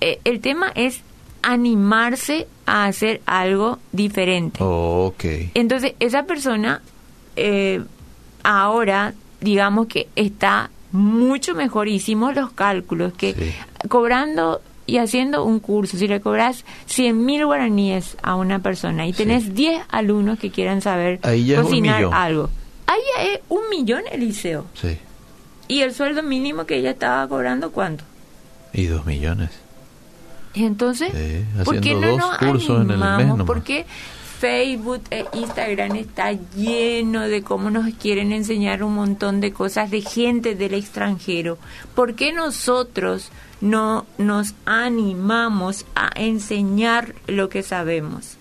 [0.00, 1.02] eh, el tema es
[1.42, 4.58] animarse a hacer algo diferente.
[4.62, 5.14] Oh,
[5.54, 6.82] Entonces, esa persona
[7.36, 7.82] eh,
[8.42, 13.54] ahora, digamos que está mucho mejor, hicimos los cálculos, que
[13.88, 19.12] cobrando y haciendo un curso, si le cobras 100 mil guaraníes a una persona y
[19.12, 22.50] tenés 10 alumnos que quieran saber cocinar algo,
[22.90, 24.66] Ahí es un millón Eliseo.
[24.74, 24.98] Sí.
[25.68, 28.02] ¿Y el sueldo mínimo que ella estaba cobrando cuánto?
[28.72, 29.50] Y dos millones.
[30.54, 31.12] Y entonces,
[31.64, 33.46] ¿por qué no nos cursos animamos?
[33.46, 33.86] ¿Por qué
[34.40, 40.00] Facebook e Instagram está lleno de cómo nos quieren enseñar un montón de cosas de
[40.00, 41.58] gente del extranjero?
[41.94, 48.36] ¿Por qué nosotros no nos animamos a enseñar lo que sabemos?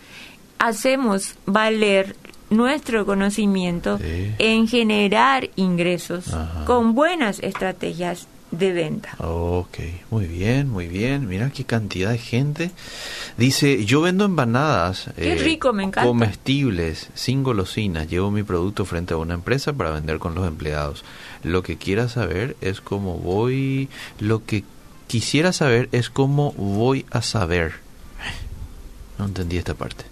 [0.58, 2.16] Hacemos valer
[2.50, 6.26] nuestro conocimiento en generar ingresos
[6.66, 9.16] con buenas estrategias de venta.
[9.20, 9.78] Ok,
[10.10, 11.28] muy bien, muy bien.
[11.28, 12.72] Mira qué cantidad de gente.
[13.38, 15.10] Dice, yo vendo empanadas.
[15.16, 16.08] Qué eh, rico, me encanta.
[16.08, 18.10] Comestibles, sin golosinas.
[18.10, 21.04] Llevo mi producto frente a una empresa para vender con los empleados.
[21.44, 23.90] Lo que quiera saber es cómo voy...
[24.20, 24.64] Lo que
[25.08, 27.74] quisiera saber es cómo voy a saber.
[29.18, 30.06] No entendí esta parte.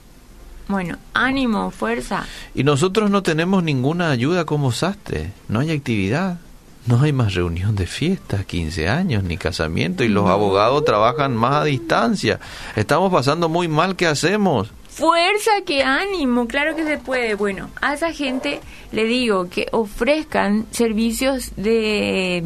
[0.67, 2.25] Bueno, ánimo, fuerza.
[2.53, 5.31] Y nosotros no tenemos ninguna ayuda como SASTE.
[5.47, 6.39] No hay actividad.
[6.87, 11.55] No hay más reunión de fiestas, 15 años, ni casamiento, y los abogados trabajan más
[11.55, 12.39] a distancia.
[12.77, 14.71] Estamos pasando muy mal, ¿qué hacemos?
[14.87, 17.35] Fuerza, qué ánimo, claro que se puede.
[17.35, 18.61] Bueno, a esa gente
[18.93, 22.41] le digo que ofrezcan servicios de,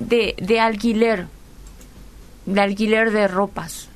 [0.00, 1.26] de, de alquiler,
[2.44, 3.88] de alquiler de ropas.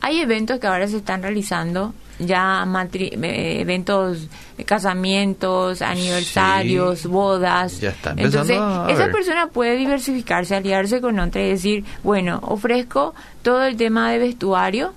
[0.00, 4.28] Hay eventos que ahora se están realizando ya eh, eventos,
[4.64, 7.80] casamientos, aniversarios, bodas.
[8.16, 14.10] Entonces, esa persona puede diversificarse, aliarse con otra y decir, bueno, ofrezco todo el tema
[14.10, 14.92] de vestuario,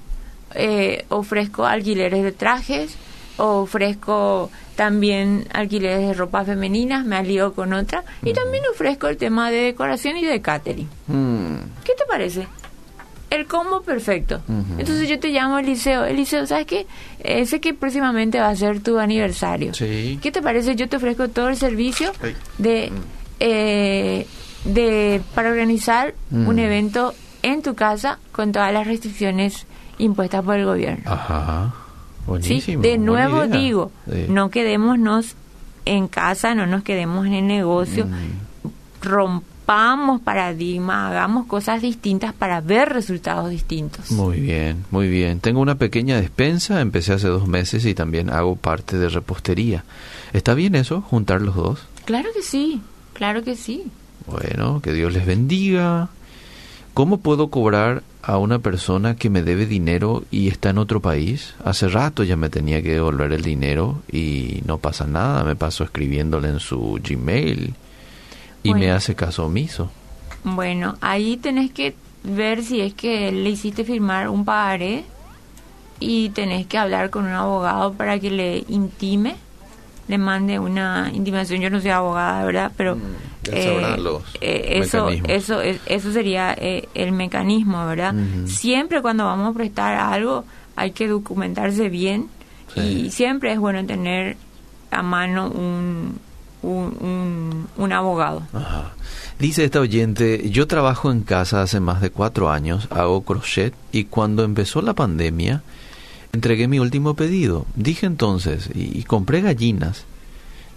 [0.56, 2.98] eh, ofrezco alquileres de trajes,
[3.38, 8.34] ofrezco también alquileres de ropa femeninas, me alío con otra, y mm.
[8.34, 10.90] también ofrezco el tema de decoración y de catering.
[11.08, 11.56] Mm.
[11.84, 12.48] ¿Qué te parece?
[13.34, 14.42] El combo perfecto.
[14.78, 16.06] Entonces yo te llamo Eliseo.
[16.06, 16.86] Eliseo, ¿sabes qué?
[17.20, 19.74] Eh, sé que próximamente va a ser tu aniversario.
[19.74, 20.20] Sí.
[20.22, 20.76] ¿Qué te parece?
[20.76, 22.12] Yo te ofrezco todo el servicio
[22.58, 22.96] de, mm.
[23.40, 24.28] eh,
[24.66, 26.48] de para organizar mm.
[26.48, 29.66] un evento en tu casa con todas las restricciones
[29.98, 31.12] impuestas por el gobierno.
[31.12, 31.74] Ajá.
[32.28, 32.82] Buenísimo.
[32.82, 33.92] De nuevo digo,
[34.30, 35.36] no quedémonos
[35.86, 38.06] en casa, no nos quedemos en el negocio.
[38.06, 38.54] Mm
[39.04, 39.53] rompamos
[40.22, 44.12] paradigmas, hagamos cosas distintas para ver resultados distintos.
[44.12, 45.40] Muy bien, muy bien.
[45.40, 49.84] Tengo una pequeña despensa, empecé hace dos meses y también hago parte de repostería.
[50.34, 51.80] ¿Está bien eso, juntar los dos?
[52.06, 52.82] Claro que sí,
[53.14, 53.86] claro que sí.
[54.28, 56.10] Bueno, que Dios les bendiga.
[56.94, 61.56] ¿Cómo puedo cobrar a una persona que me debe dinero y está en otro país?
[61.64, 65.44] Hace rato ya me tenía que devolver el dinero y no pasa nada.
[65.44, 67.74] Me paso escribiéndole en su Gmail
[68.64, 69.92] y me hace caso omiso.
[70.44, 75.04] Bueno, ahí tenés que ver si es que le hiciste firmar un pagaré
[76.00, 79.36] y tenés que hablar con un abogado para que le intime,
[80.08, 81.62] le mande una intimación.
[81.62, 82.72] Yo no soy abogada, ¿verdad?
[82.76, 83.00] Pero mm,
[83.52, 84.00] eh,
[84.42, 88.14] eh, eso, eso, eso sería eh, el mecanismo, ¿verdad?
[88.46, 90.46] Siempre cuando vamos a prestar algo
[90.76, 92.30] hay que documentarse bien
[92.76, 94.36] y siempre es bueno tener
[94.92, 96.20] a mano un
[96.64, 98.44] un, un, abogado.
[99.38, 104.06] Dice esta oyente, yo trabajo en casa hace más de cuatro años, hago crochet y
[104.06, 105.62] cuando empezó la pandemia
[106.32, 107.66] entregué mi último pedido.
[107.76, 110.06] Dije entonces y, compré gallinas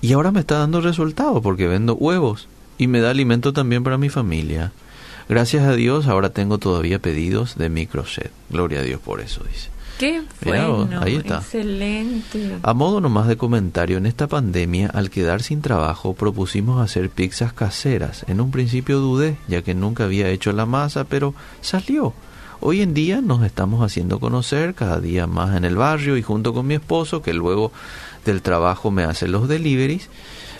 [0.02, 3.98] y ahora me está dando resultado porque vendo huevos y me da alimento también para
[3.98, 4.72] mi familia.
[5.28, 8.30] Gracias a Dios ahora tengo todavía pedidos de mi crochet.
[8.50, 9.75] Gloria a Dios por eso, dice.
[9.98, 11.38] Qué bueno, ahí está.
[11.38, 12.58] excelente.
[12.62, 17.54] A modo nomás de comentario, en esta pandemia, al quedar sin trabajo, propusimos hacer pizzas
[17.54, 18.24] caseras.
[18.28, 22.12] En un principio dudé, ya que nunca había hecho la masa, pero salió.
[22.60, 26.52] Hoy en día nos estamos haciendo conocer cada día más en el barrio y junto
[26.52, 27.72] con mi esposo, que luego
[28.24, 30.08] del trabajo me hace los deliveries.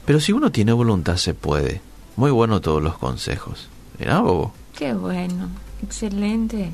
[0.05, 1.81] Pero si uno tiene voluntad, se puede.
[2.16, 3.68] Muy bueno todos los consejos.
[3.99, 4.53] Mira, Bobo.
[4.77, 5.49] Qué bueno,
[5.83, 6.70] excelente.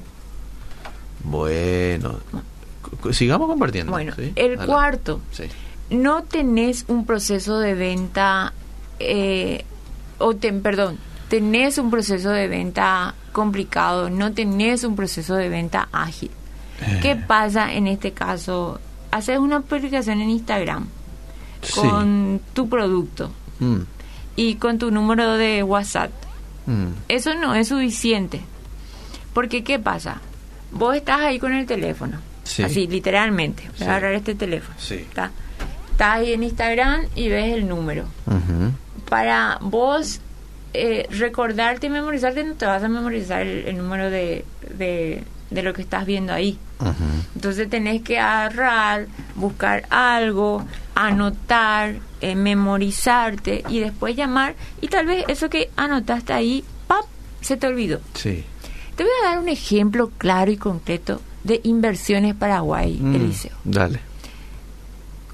[1.24, 2.16] Bueno,
[3.12, 3.92] sigamos compartiendo.
[3.92, 5.20] Bueno, el cuarto,
[5.90, 8.52] no tenés un proceso de venta,
[8.98, 9.64] eh,
[10.18, 16.30] o perdón, tenés un proceso de venta complicado, no tenés un proceso de venta ágil.
[17.00, 17.24] ¿Qué eh.
[17.26, 18.80] pasa en este caso?
[19.10, 20.86] Haces una publicación en Instagram
[21.74, 23.30] con tu producto
[23.60, 23.80] mm.
[24.36, 26.10] y con tu número de WhatsApp.
[26.66, 26.88] Mm.
[27.08, 28.40] Eso no es suficiente.
[29.32, 30.20] Porque ¿qué pasa?
[30.72, 33.68] Vos estás ahí con el teléfono Así, literalmente.
[33.78, 34.76] Voy a agarrar este teléfono.
[34.78, 35.30] Estás
[35.98, 38.06] ahí en Instagram y ves el número.
[39.08, 40.20] Para vos
[40.74, 45.24] eh, recordarte y memorizarte, no te vas a memorizar el, número de, de,
[45.62, 46.58] lo que estás viendo ahí.
[47.34, 55.24] Entonces tenés que agarrar, buscar algo, anotar, eh, memorizarte y después llamar y tal vez
[55.28, 57.04] eso que anotaste ahí, ¡pap!
[57.40, 58.00] se te olvidó.
[58.14, 58.44] Sí.
[58.96, 63.56] Te voy a dar un ejemplo claro y concreto de inversiones Paraguay, mm, Eliseo.
[63.64, 64.00] Dale.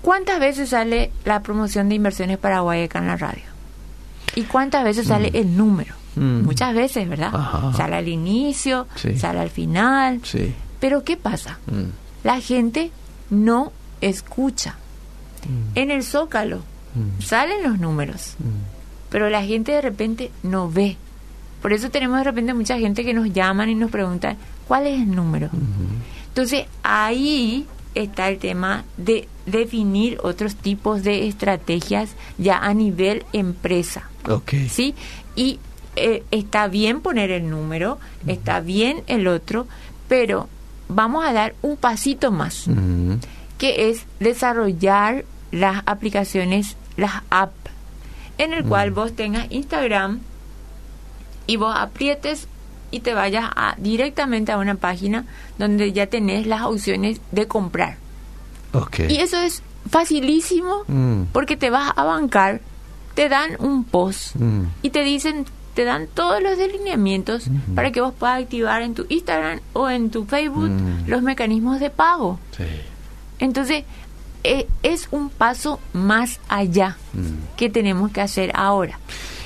[0.02, 3.42] ¿Cuántas veces sale la promoción de inversiones Paraguay acá en la radio?
[4.34, 5.08] ¿Y cuántas veces mm.
[5.08, 5.94] sale el número?
[6.16, 6.44] Mm.
[6.44, 7.32] Muchas veces, ¿verdad?
[7.76, 8.86] Sale al inicio,
[9.16, 10.20] sale al final.
[10.24, 10.54] Sí.
[10.80, 11.58] Pero ¿qué pasa?
[12.24, 12.90] La gente
[13.30, 14.76] no escucha.
[15.74, 16.62] En el zócalo
[17.20, 18.34] salen los números,
[19.08, 20.96] pero la gente de repente no ve.
[21.62, 24.36] Por eso tenemos de repente mucha gente que nos llaman y nos preguntan,
[24.68, 25.50] ¿cuál es el número?
[26.28, 34.08] Entonces ahí está el tema de definir otros tipos de estrategias ya a nivel empresa.
[34.28, 34.68] Okay.
[34.68, 34.94] ¿Sí?
[35.34, 35.58] Y
[35.96, 39.66] eh, está bien poner el número, está bien el otro,
[40.06, 40.48] pero
[40.88, 42.66] vamos a dar un pasito más,
[43.58, 47.70] que es desarrollar las aplicaciones, las apps,
[48.36, 50.20] en el cual vos tengas Instagram
[51.46, 52.46] y vos aprietes
[52.90, 55.24] y te vayas a, directamente a una página
[55.58, 57.96] donde ya tenés las opciones de comprar.
[58.72, 59.10] Okay.
[59.10, 61.22] Y eso es facilísimo mm.
[61.32, 62.60] porque te vas a bancar,
[63.14, 64.64] te dan un post mm.
[64.82, 69.06] y te dicen, te dan todos los delineamientos para que vos puedas activar en tu
[69.08, 71.08] Instagram o en tu Facebook mm.
[71.08, 72.38] los mecanismos de pago.
[72.56, 72.64] Sí.
[73.38, 73.84] Entonces,
[74.44, 76.96] e, es un paso más allá
[77.56, 78.98] que tenemos que hacer ahora.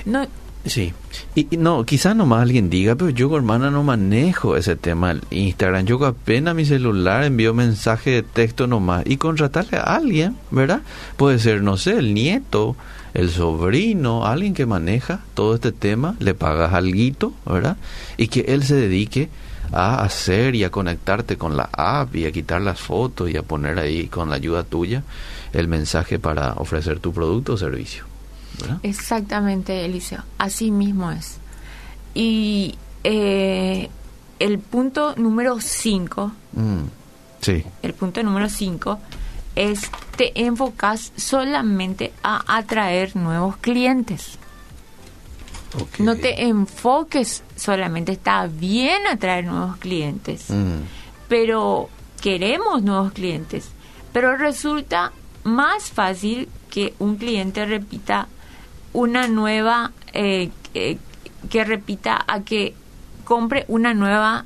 [0.04, 0.26] No,
[0.64, 0.94] Sí,
[1.34, 5.86] y, no, quizás nomás alguien diga, pero yo, hermana, no manejo ese tema del Instagram.
[5.86, 10.82] Yo apenas mi celular envío mensaje de texto nomás y contratarle a alguien, ¿verdad?
[11.16, 12.76] Puede ser, no sé, el nieto,
[13.12, 17.76] el sobrino, alguien que maneja todo este tema, le pagas algo, ¿verdad?
[18.16, 19.30] Y que él se dedique
[19.72, 23.42] a hacer y a conectarte con la app y a quitar las fotos y a
[23.42, 25.02] poner ahí con la ayuda tuya
[25.52, 28.11] el mensaje para ofrecer tu producto o servicio.
[28.82, 30.22] Exactamente, Eliseo.
[30.38, 31.38] Así mismo es.
[32.14, 33.88] Y eh,
[34.38, 36.32] el punto número 5.
[36.52, 36.82] Mm,
[37.40, 37.64] sí.
[37.82, 38.98] El punto número 5
[39.54, 44.38] es te enfocas solamente a atraer nuevos clientes.
[45.98, 50.80] No te enfoques solamente, está bien atraer nuevos clientes, mm.
[51.28, 51.88] pero
[52.20, 53.68] queremos nuevos clientes,
[54.12, 55.12] pero resulta
[55.44, 58.28] más fácil que un cliente repita
[58.92, 62.74] una nueva, eh, que repita a que
[63.24, 64.44] compre una nueva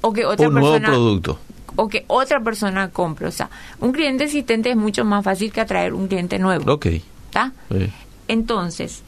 [0.00, 1.38] o que otra un persona nuevo producto
[1.76, 3.28] o que otra persona compre.
[3.28, 6.72] O sea, un cliente existente es mucho más fácil que atraer un cliente nuevo.
[6.72, 6.86] Ok.
[6.86, 7.52] ¿Está?
[8.28, 9.02] Entonces,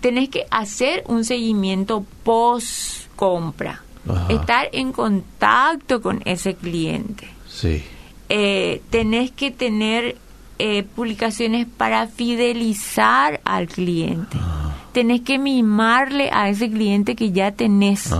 [0.00, 3.82] tenés que hacer un seguimiento post compra.
[4.28, 7.28] Estar en contacto con ese cliente.
[7.48, 7.84] Sí.
[8.28, 10.16] Eh, tenés que tener
[10.64, 14.36] eh, publicaciones para fidelizar al cliente.
[14.40, 14.72] Ah.
[14.92, 18.14] Tenés que mimarle a ese cliente que ya tenés.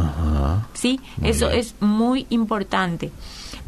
[0.75, 0.99] ¿Sí?
[1.23, 3.13] Eso es muy importante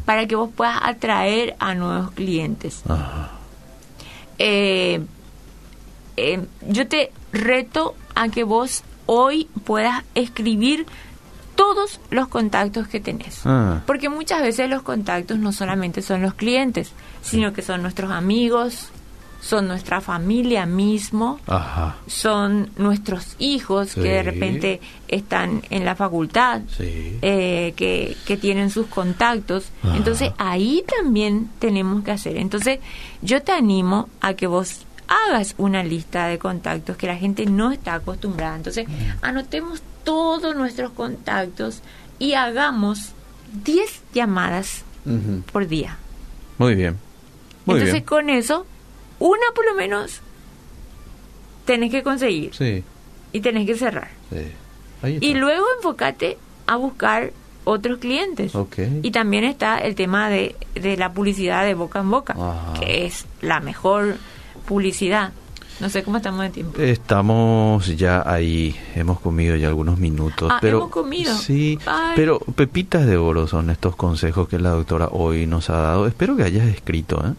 [0.03, 2.83] para que vos puedas atraer a nuevos clientes.
[4.39, 4.99] Eh,
[6.17, 10.85] eh, yo te reto a que vos hoy puedas escribir
[11.55, 13.41] todos los contactos que tenés.
[13.45, 13.81] Ah.
[13.85, 16.91] Porque muchas veces los contactos no solamente son los clientes,
[17.21, 18.89] sino que son nuestros amigos,
[19.45, 21.39] son nuestra familia mismo,
[22.07, 28.87] son nuestros hijos que de repente están en la facultad, eh, que, que, tienen sus
[28.87, 29.69] contactos.
[29.93, 32.37] Entonces ahí también tenemos que hacer.
[32.37, 32.79] Entonces
[33.21, 37.71] yo te animo a que vos hagas una lista de contactos que la gente no
[37.71, 38.55] está acostumbrada.
[38.55, 38.91] Entonces mm.
[39.21, 41.81] anotemos todos nuestros contactos
[42.17, 43.11] y hagamos
[43.65, 44.83] 10 llamadas
[45.51, 45.97] por día.
[46.57, 46.97] Muy bien.
[47.67, 48.65] Entonces con eso,
[49.19, 50.21] una por lo menos
[51.65, 52.53] tenés que conseguir.
[52.55, 52.83] Sí.
[53.33, 54.09] Y tenés que cerrar.
[55.03, 56.37] Y luego enfócate
[56.67, 57.33] a buscar
[57.65, 58.53] otros clientes.
[59.01, 62.35] Y también está el tema de, de la publicidad de boca en boca,
[62.79, 64.17] que es la mejor
[64.65, 65.33] publicidad.
[65.79, 66.81] No sé cómo estamos de tiempo.
[66.81, 70.49] Estamos ya ahí, hemos comido ya algunos minutos.
[70.51, 71.37] Ah, pero, hemos comido.
[71.37, 71.77] Sí,
[72.15, 76.07] pero pepitas de oro son estos consejos que la doctora hoy nos ha dado.
[76.07, 77.33] Espero que hayas escrito, ¿eh?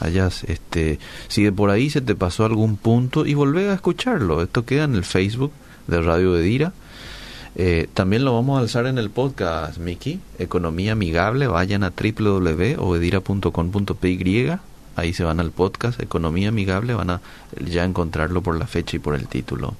[0.00, 0.98] Hayas, este,
[1.28, 4.42] si de por ahí se te pasó algún punto y volvé a escucharlo.
[4.42, 5.52] Esto queda en el Facebook
[5.86, 6.72] de Radio Edira.
[7.56, 10.18] Eh, también lo vamos a alzar en el podcast, Miki.
[10.38, 11.46] Economía amigable.
[11.46, 14.16] Vayan a www.obedira.com.py
[14.96, 17.20] ahí se van al podcast Economía Amigable, van a
[17.64, 19.74] ya encontrarlo por la fecha y por el título.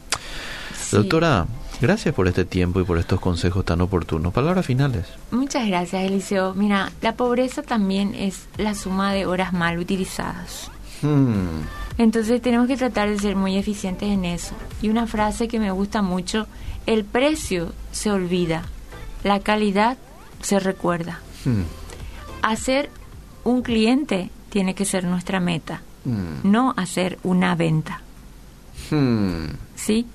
[0.90, 1.46] Doctora,
[1.80, 4.32] gracias por este tiempo y por estos consejos tan oportunos.
[4.32, 5.06] Palabras finales.
[5.30, 6.54] Muchas gracias, Eliseo.
[6.54, 10.70] Mira, la pobreza también es la suma de horas mal utilizadas.
[11.02, 11.62] Hmm.
[11.98, 14.54] Entonces tenemos que tratar de ser muy eficientes en eso.
[14.82, 16.46] Y una frase que me gusta mucho,
[16.86, 18.62] el precio se olvida,
[19.22, 19.96] la calidad
[20.42, 21.20] se recuerda.
[21.44, 21.62] Hmm.
[22.42, 22.90] Hacer
[23.44, 26.48] un cliente tiene que ser nuestra meta, hmm.
[26.48, 28.02] no hacer una venta.
[29.74, 30.06] ¿Sí?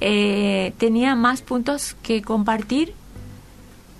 [0.00, 2.94] Eh, tenía más puntos que compartir.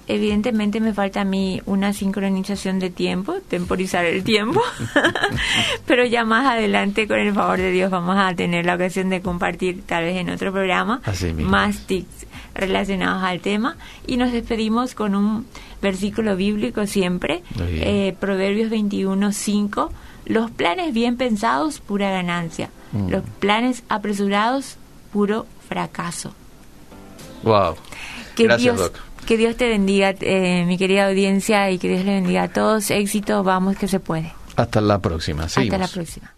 [0.08, 4.62] Evidentemente me falta a mí una sincronización de tiempo, temporizar el tiempo,
[5.86, 9.20] pero ya más adelante, con el favor de Dios, vamos a tener la ocasión de
[9.20, 11.02] compartir, tal vez en otro programa,
[11.40, 13.76] más tips relacionados al tema.
[14.06, 15.46] Y nos despedimos con un
[15.80, 19.92] versículo bíblico siempre, eh, Proverbios 21, 5.
[20.24, 22.70] Los planes bien pensados, pura ganancia.
[22.92, 23.10] Mm.
[23.10, 24.76] Los planes apresurados,
[25.12, 26.32] puro fracaso.
[27.42, 27.76] Wow.
[28.34, 28.92] Que Gracias, Dios,
[29.24, 32.90] Que Dios te bendiga, eh, mi querida audiencia, y que Dios le bendiga a todos.
[32.90, 34.32] Éxito, vamos que se puede.
[34.56, 35.44] Hasta la próxima.
[35.44, 36.35] Hasta la próxima.